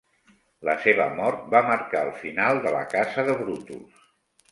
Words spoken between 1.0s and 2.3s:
mort va marcar el